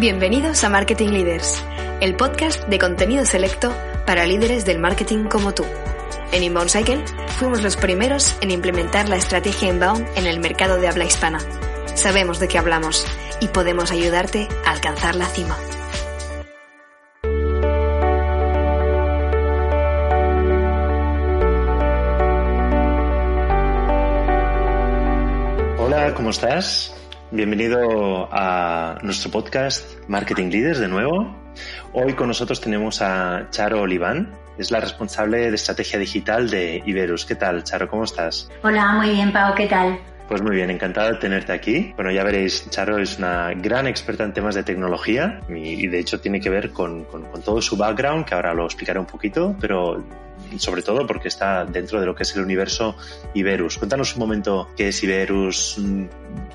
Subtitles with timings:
[0.00, 1.64] Bienvenidos a Marketing Leaders,
[2.00, 3.72] el podcast de contenido selecto
[4.04, 5.64] para líderes del marketing como tú.
[6.32, 7.04] En Inbound Cycle
[7.38, 11.38] fuimos los primeros en implementar la estrategia Inbound en el mercado de habla hispana.
[11.94, 13.06] Sabemos de qué hablamos
[13.40, 15.56] y podemos ayudarte a alcanzar la cima.
[25.78, 26.92] Hola, ¿cómo estás?
[27.34, 31.34] Bienvenido a nuestro podcast Marketing Leaders de nuevo.
[31.92, 37.26] Hoy con nosotros tenemos a Charo Oliván, es la responsable de estrategia digital de Iberus.
[37.26, 37.88] ¿Qué tal, Charo?
[37.88, 38.48] ¿Cómo estás?
[38.62, 39.98] Hola, muy bien, Pau, ¿qué tal?
[40.28, 41.92] Pues muy bien, encantado de tenerte aquí.
[41.96, 46.20] Bueno, ya veréis, Charo es una gran experta en temas de tecnología y, de hecho
[46.20, 49.56] tiene que ver con, con, con, todo su background, que ahora lo explicaré un poquito,
[49.60, 50.04] pero
[50.58, 52.96] sobre todo porque está dentro de lo que es el universo
[53.34, 53.78] Iberus.
[53.78, 56.04] Cuéntanos un momento qué es Iberus, mm,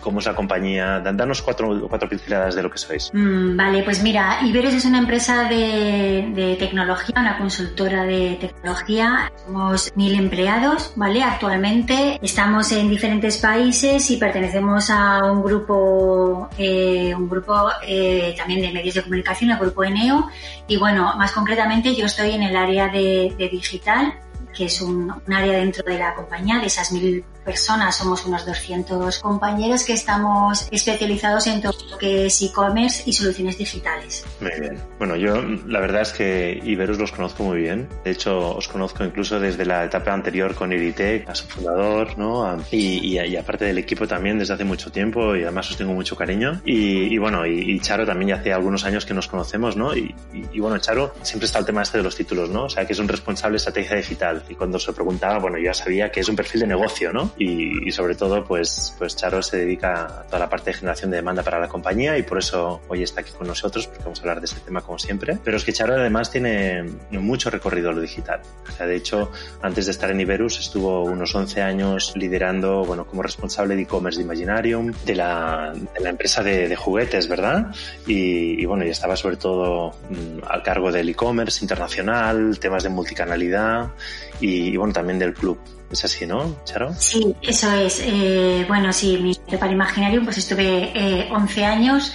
[0.02, 3.10] cómo es la compañía, danos cuatro, cuatro pinceladas de lo que sois.
[3.14, 9.32] Mm, vale, pues mira, Iberus es una empresa de, tecnología, una consultora de tecnología.
[9.46, 11.24] Somos mil empleados, ¿vale?
[11.24, 18.62] Actualmente estamos en diferentes países y pertenecemos a un grupo, eh, un grupo eh, también
[18.62, 20.30] de medios de comunicación, el grupo Eneo.
[20.68, 24.82] Y bueno, más concretamente yo estoy en el área de, de digital digital que es
[24.82, 29.94] un, área dentro de la compañía, de esas mil personas, somos unos 200 compañeros que
[29.94, 34.24] estamos especializados en todo lo que es e-commerce y soluciones digitales.
[34.40, 34.80] Muy bien.
[35.00, 37.90] Bueno, yo la verdad es que Iberus los conozco muy bien.
[38.04, 42.58] De hecho, os conozco incluso desde la etapa anterior con Iritec, a su fundador, ¿no?
[42.72, 46.62] Y, aparte del equipo también desde hace mucho tiempo y además os tengo mucho cariño.
[46.66, 49.96] Y, y bueno, y, Charo también ya hace algunos años que nos conocemos, ¿no?
[49.96, 50.14] Y,
[50.60, 52.66] bueno, Charo siempre está el tema este de los títulos, ¿no?
[52.66, 54.39] O sea, que es un responsable de estrategia digital.
[54.48, 57.32] Y cuando se preguntaba, bueno, yo ya sabía que es un perfil de negocio, ¿no?
[57.38, 61.12] Y, y, sobre todo pues, pues Charo se dedica a toda la parte de generación
[61.12, 64.20] de demanda para la compañía y por eso hoy está aquí con nosotros porque vamos
[64.20, 65.38] a hablar de este tema como siempre.
[65.44, 68.42] Pero es que Charo además tiene mucho recorrido a lo digital.
[68.68, 69.32] O sea, de hecho,
[69.62, 74.20] antes de estar en Iberus estuvo unos 11 años liderando, bueno, como responsable de e-commerce
[74.20, 77.74] de Imaginarium, de la, de la empresa de, de, juguetes, ¿verdad?
[78.06, 82.90] Y, y, bueno, y estaba sobre todo mmm, al cargo del e-commerce internacional, temas de
[82.90, 83.92] multicanalidad
[84.40, 85.60] y, y bueno, también del club.
[85.92, 86.94] Es así, ¿no, Charo?
[86.98, 88.02] Sí, eso es.
[88.04, 92.14] Eh, bueno, sí, mi para Imaginarium pues estuve eh, 11 años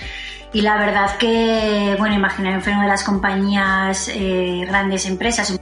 [0.53, 5.59] y la verdad que, bueno, Imaginarium fue una de las compañías, eh, grandes empresas,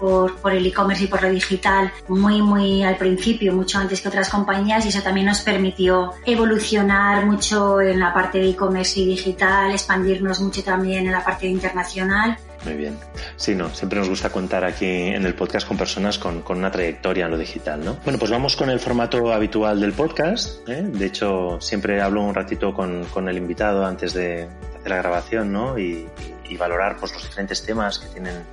[0.00, 4.08] por, por, el e-commerce y por lo digital muy, muy al principio, mucho antes que
[4.08, 9.06] otras compañías y eso también nos permitió evolucionar mucho en la parte de e-commerce y
[9.06, 12.38] digital, expandirnos mucho también en la parte internacional.
[12.64, 12.98] Muy bien.
[13.36, 16.70] Sí, no, siempre nos gusta contar aquí en el podcast con personas con, con, una
[16.70, 17.98] trayectoria en lo digital, ¿no?
[18.04, 20.68] Bueno, pues vamos con el formato habitual del podcast.
[20.68, 20.82] ¿eh?
[20.82, 25.52] De hecho, siempre hablo un ratito con, con el invitado antes de hacer la grabación,
[25.52, 25.78] ¿no?
[25.78, 26.06] Y,
[26.48, 28.44] y, y valorar pues, los diferentes temas que tienen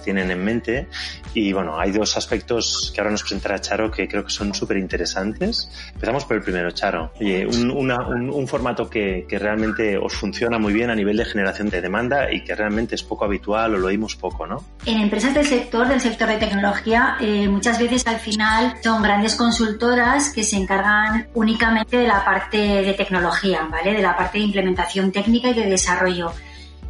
[0.00, 0.88] tienen en mente.
[1.34, 4.76] Y bueno, hay dos aspectos que ahora nos presentará Charo que creo que son súper
[4.76, 5.68] interesantes.
[5.94, 7.12] Empezamos por el primero, Charo.
[7.20, 11.16] Oye, un, una, un, un formato que, que, realmente os funciona muy bien a nivel
[11.16, 14.64] de generación de demanda y que realmente es poco habitual o lo oímos poco, ¿no?
[14.86, 19.34] En empresas del sector, del sector de tecnología, eh, muchas veces al final son grandes
[19.34, 23.92] consultoras que se encargan únicamente de la parte de tecnología, ¿vale?
[23.92, 26.32] De la parte de implementación técnica y de desarrollo.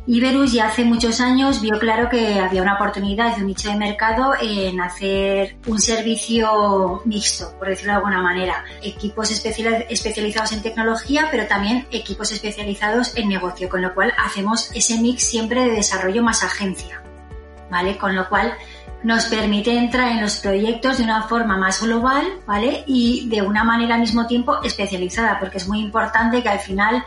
[0.07, 3.77] Iberus ya hace muchos años vio claro que había una oportunidad de un nicho de
[3.77, 8.65] mercado en hacer un servicio mixto, por decirlo de alguna manera.
[8.83, 15.01] Equipos especializados en tecnología, pero también equipos especializados en negocio, con lo cual hacemos ese
[15.01, 17.03] mix siempre de desarrollo más agencia.
[17.71, 17.97] ¿Vale?
[17.97, 18.55] Con lo cual
[19.05, 22.85] nos permite entrar en los proyectos de una forma más global, ¿vale?
[22.87, 27.05] Y de una manera al mismo tiempo especializada, porque es muy importante que al final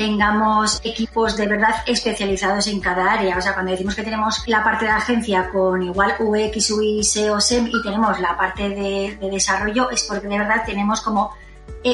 [0.00, 3.36] tengamos equipos de verdad especializados en cada área.
[3.36, 7.38] O sea, cuando decimos que tenemos la parte de agencia con igual UX, UI, SEO,
[7.38, 11.32] SEM y tenemos la parte de, de desarrollo, es porque de verdad tenemos como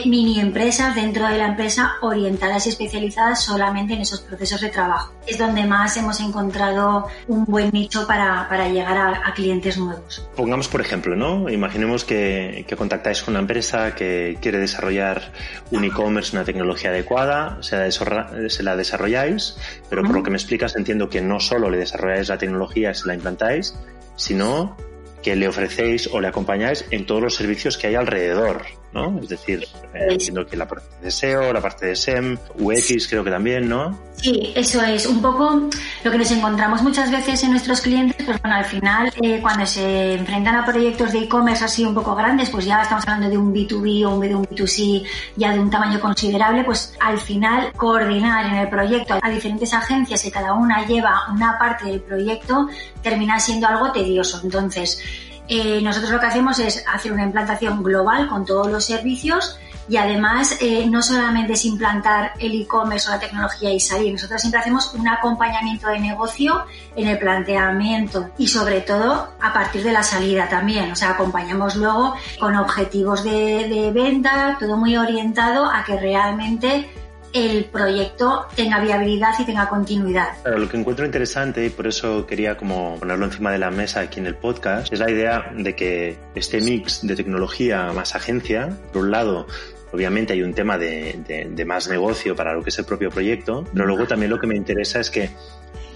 [0.07, 5.13] mini empresas dentro de la empresa orientadas y especializadas solamente en esos procesos de trabajo.
[5.27, 10.29] Es donde más hemos encontrado un buen nicho para, para llegar a, a, clientes nuevos.
[10.37, 11.49] Pongamos, por ejemplo, ¿no?
[11.49, 15.33] Imaginemos que, que contactáis con una empresa que quiere desarrollar
[15.71, 19.57] un e-commerce, una tecnología adecuada, se la, se la desarrolláis,
[19.89, 22.95] pero por lo que me explicas entiendo que no solo le desarrolláis la tecnología y
[22.95, 23.75] se la implantáis,
[24.17, 24.77] sino
[25.23, 28.63] que le ofrecéis o le acompañáis en todos los servicios que hay alrededor,
[28.97, 29.21] ¿no?
[29.21, 33.23] Es decir, eh, entiendo que la parte de SEO, la parte de SEM, UX creo
[33.23, 33.99] que también, ¿no?
[34.17, 35.69] Sí, eso es un poco
[36.03, 39.67] lo que nos encontramos muchas veces en nuestros clientes, pues bueno, al final eh, cuando
[39.67, 43.37] se enfrentan a proyectos de e-commerce así un poco grandes, pues ya estamos hablando de
[43.37, 45.05] un B2B o de un B2C
[45.37, 50.25] ya de un tamaño considerable, pues al final coordinar en el proyecto a diferentes agencias
[50.25, 52.69] y cada una lleva una parte del proyecto
[53.03, 54.41] termina siendo algo tedioso.
[54.43, 55.03] Entonces,
[55.49, 59.59] eh, nosotros lo que hacemos es hacer una implantación global con todos los servicios
[59.89, 64.41] y además eh, no solamente es implantar el e-commerce o la tecnología y salir, nosotros
[64.41, 66.65] siempre hacemos un acompañamiento de negocio
[66.97, 71.77] en el planteamiento y sobre todo a partir de la salida también, o sea, acompañamos
[71.77, 76.91] luego con objetivos de, de venta, todo muy orientado a que realmente
[77.37, 80.29] el proyecto tenga viabilidad y tenga continuidad.
[80.45, 84.21] lo que encuentro interesante y por eso quería como ponerlo encima de la mesa aquí
[84.21, 89.03] en el podcast es la idea de que este mix de tecnología más agencia, por
[89.03, 89.47] un lado,
[89.93, 93.65] obviamente hay un tema de, de, más negocio para lo que es el propio proyecto,
[93.73, 95.31] pero luego también lo que me interesa es que,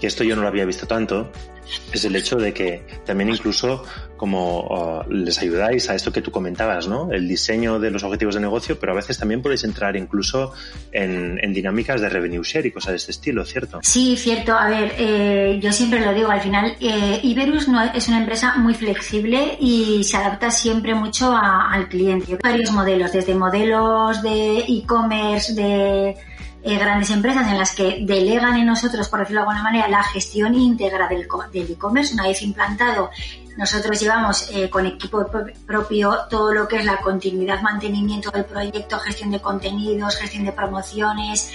[0.01, 1.31] que esto yo no lo había visto tanto,
[1.93, 3.85] es el hecho de que también incluso
[4.17, 7.11] como uh, les ayudáis a esto que tú comentabas, ¿no?
[7.11, 10.53] El diseño de los objetivos de negocio, pero a veces también podéis entrar incluso
[10.91, 13.79] en, dinámicas de revenue share y cosas de este estilo, ¿cierto?
[13.83, 14.53] Sí, cierto.
[14.53, 18.57] A ver, eh, yo siempre lo digo, al final eh, Iberus no, es una empresa
[18.57, 22.37] muy flexible y se adapta siempre mucho al cliente.
[22.41, 26.15] Varios modelos, desde modelos de e-commerce, de
[26.63, 30.03] eh, grandes empresas en las que delegan en nosotros, por decirlo de alguna manera, la
[30.03, 32.13] gestión íntegra del e-commerce.
[32.13, 33.09] Una vez implantado,
[33.57, 35.25] nosotros llevamos eh, con equipo
[35.65, 40.51] propio todo lo que es la continuidad, mantenimiento del proyecto, gestión de contenidos, gestión de
[40.51, 41.51] promociones,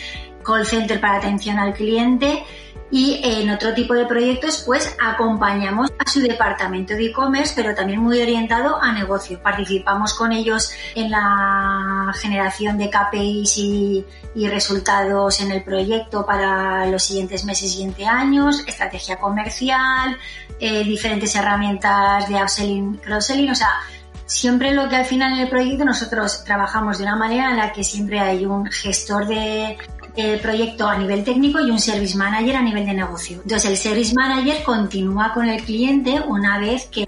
[0.46, 2.44] call center para atención al cliente
[2.90, 8.00] y en otro tipo de proyectos pues acompañamos a su departamento de e-commerce pero también
[8.00, 9.42] muy orientado a negocio.
[9.42, 14.04] Participamos con ellos en la generación de KPIs y,
[14.48, 20.16] resultados en el proyecto para los siguientes meses, y siguientes años, estrategia comercial,
[20.60, 23.80] eh, diferentes herramientas de upselling, cross-selling, o sea,
[24.26, 27.72] siempre lo que al final en el proyecto nosotros trabajamos de una manera en la
[27.72, 29.78] que siempre hay un gestor de,
[30.16, 33.40] el proyecto a nivel técnico y un service manager a nivel de negocio.
[33.42, 37.06] Entonces el service manager continúa con el cliente una vez que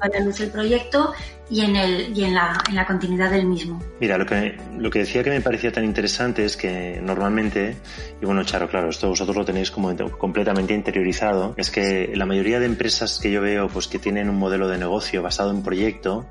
[0.00, 1.12] a la luz el proyecto
[1.50, 3.82] y en, el, y en, la, en la continuidad del mismo.
[4.00, 7.76] Mira, lo que, lo que decía que me parecía tan interesante es que normalmente,
[8.22, 12.60] y bueno, Charo, claro, esto vosotros lo tenéis como completamente interiorizado, es que la mayoría
[12.60, 16.26] de empresas que yo veo pues que tienen un modelo de negocio basado en proyecto,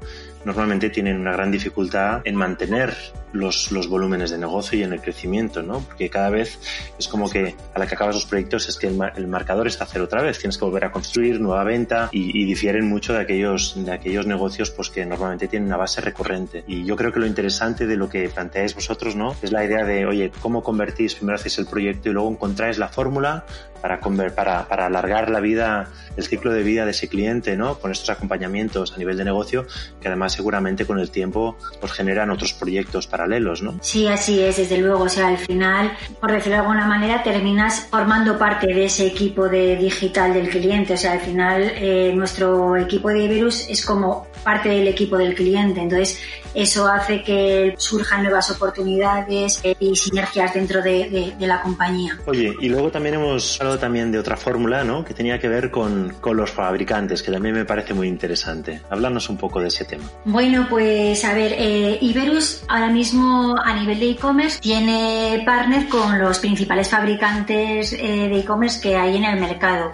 [0.46, 2.96] normalmente tienen una gran dificultad en mantener
[3.34, 5.80] los, los volúmenes de negocio y en el crecimiento, ¿no?
[5.82, 6.60] Porque cada vez
[6.98, 9.88] es como que a la que acabas los proyectos es que el, marcador está a
[9.88, 13.20] cero otra vez, tienes que volver a construir nueva venta y, y, difieren mucho de
[13.20, 16.64] aquellos, de aquellos negocios pues que normalmente tienen una base recurrente.
[16.68, 19.36] Y yo creo que lo interesante de lo que planteáis vosotros, ¿no?
[19.42, 21.16] Es la idea de, oye, ¿cómo convertís?
[21.16, 23.46] Primero hacéis el proyecto y luego encontráis la fórmula
[23.82, 27.80] para, para, para alargar la vida, el ciclo de vida de ese cliente, ¿no?
[27.80, 29.66] Con estos acompañamientos a nivel de negocio
[30.02, 33.78] que además seguramente con el tiempo pues generan otros proyectos paralelos, ¿no?
[33.82, 35.04] Sí, así es, desde luego.
[35.04, 39.48] O sea, al final, por decirlo de alguna manera, terminas formando parte de ese equipo
[39.48, 40.94] de digital del cliente.
[40.94, 45.36] O sea, al final, eh, nuestro equipo de Iberus es como parte del equipo del
[45.36, 45.82] cliente.
[45.82, 46.20] Entonces,
[46.54, 52.20] eso hace que surjan nuevas oportunidades eh, y sinergias dentro de, la compañía.
[52.26, 55.04] Oye, y luego también hemos también de otra fórmula, ¿no?
[55.04, 58.82] Que tenía que ver con, con los fabricantes, que también me parece muy interesante.
[58.90, 60.04] Háblanos un poco de ese tema.
[60.26, 66.18] Bueno, pues a ver, eh, Iberus ahora mismo a nivel de e-commerce tiene partner con
[66.20, 69.92] los principales fabricantes eh, de e-commerce que hay en el mercado.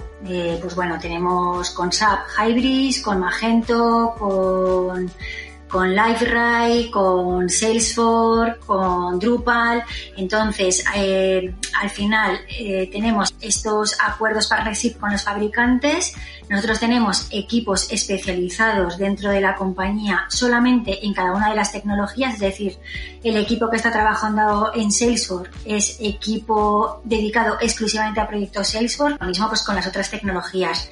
[0.61, 5.11] pues bueno, tenemos con SAP Hybris, con Magento, con
[5.75, 5.93] con
[6.91, 9.83] con Salesforce, con Drupal.
[10.15, 16.13] Entonces, eh, al final eh, tenemos estos acuerdos partnership con los fabricantes.
[16.49, 22.35] Nosotros tenemos equipos especializados dentro de la compañía solamente en cada una de las tecnologías,
[22.35, 22.77] es decir,
[23.23, 29.27] el equipo que está trabajando en Salesforce es equipo dedicado exclusivamente a proyectos Salesforce, lo
[29.27, 30.89] mismo pues con las otras tecnologías.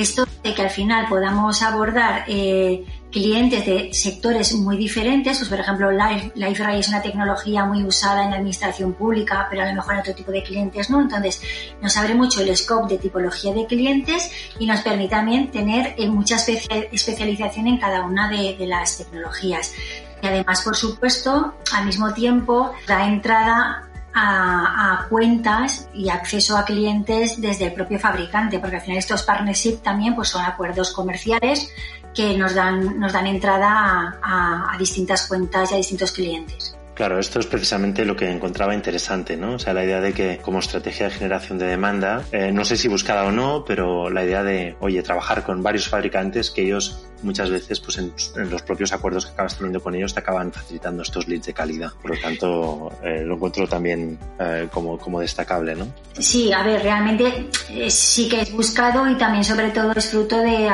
[0.00, 5.60] Esto de que al final podamos abordar eh, clientes de sectores muy diferentes, pues por
[5.60, 9.92] ejemplo LiveRay es una tecnología muy usada en la administración pública, pero a lo mejor
[9.92, 11.42] en otro tipo de clientes no, entonces
[11.82, 16.08] nos abre mucho el scope de tipología de clientes y nos permite también tener eh,
[16.08, 19.74] mucha especialización en cada una de, de las tecnologías.
[20.22, 27.40] Y además, por supuesto, al mismo tiempo da entrada a, cuentas y acceso a clientes
[27.40, 31.70] desde el propio fabricante, porque al final estos partnership también pues son acuerdos comerciales
[32.14, 36.76] que nos dan, nos dan entrada a distintas cuentas y a distintos clientes.
[37.00, 39.54] Claro, esto es precisamente lo que encontraba interesante, ¿no?
[39.54, 42.76] O sea, la idea de que como estrategia de generación de demanda, eh, no sé
[42.76, 47.06] si buscada o no, pero la idea de, oye, trabajar con varios fabricantes que ellos
[47.22, 48.12] muchas veces, pues en,
[48.50, 51.90] los propios acuerdos que acabas teniendo con ellos, te acaban facilitando estos leads de calidad.
[52.00, 55.86] Por lo tanto, eh, lo encuentro también eh, como, como destacable, ¿no?
[56.18, 57.48] Sí, a ver, realmente
[57.88, 60.70] sí que es buscado y también sobre todo es fruto de,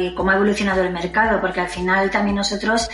[0.00, 2.88] de cómo ha evolucionado el mercado, porque al final también nosotros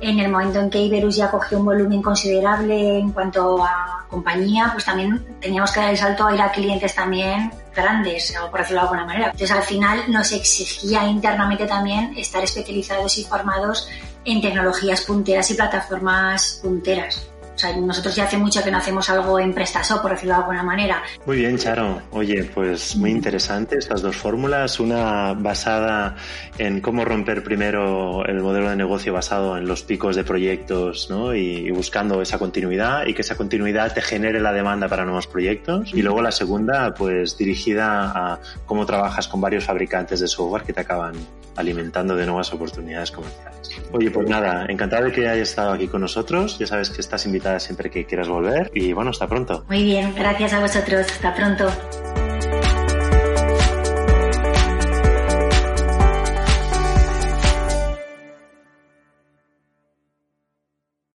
[0.00, 4.70] en el momento en que Iberus ya cogió un volumen considerable en cuanto a compañía,
[4.72, 8.60] pues también teníamos que dar el salto a ir a clientes también grandes, o por
[8.60, 9.26] decirlo de alguna manera.
[9.26, 13.88] Entonces al final nos exigía internamente también estar especializados y formados
[14.24, 19.38] en tecnologías punteras y plataformas punteras sea, nosotros ya hace mucho que no hacemos algo
[19.38, 21.02] en PrestaShop, por decirlo de alguna manera.
[21.26, 22.02] Muy bien, Charo.
[22.10, 24.80] Oye, pues muy interesante estas dos fórmulas.
[24.80, 26.16] Una basada
[26.58, 31.34] en cómo romper primero el modelo de negocio basado en los picos de proyectos ¿no?
[31.34, 35.92] y, buscando esa continuidad y que esa continuidad te genere la demanda para nuevos proyectos.
[35.92, 40.72] Y luego la segunda, pues dirigida a cómo trabajas con varios fabricantes de software que
[40.72, 41.14] te acaban
[41.56, 43.70] alimentando de nuevas oportunidades comerciales.
[43.92, 46.58] Oye, pues nada, encantado de que hayas estado aquí con nosotros.
[46.58, 49.64] Ya sabes que estás invitada siempre que quieras volver y bueno, hasta pronto.
[49.68, 51.06] Muy bien, gracias a vosotros.
[51.10, 51.70] Hasta pronto.